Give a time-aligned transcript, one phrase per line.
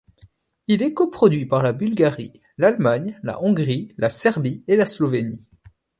[0.65, 5.43] Il est coproduit par la Bulgarie, l'Allemagne, la Hongrie, la Serbie et la Slovénie.